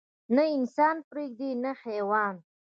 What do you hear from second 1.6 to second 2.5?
نه حيوان.